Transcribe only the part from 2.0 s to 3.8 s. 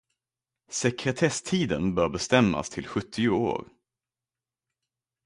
bestämmas till sjuttio år.